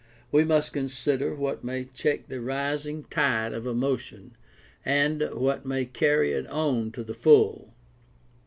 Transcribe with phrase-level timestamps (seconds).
[0.31, 4.35] We must consider what may check the rising tide of emotion
[4.83, 7.75] and what may carry it on to the full.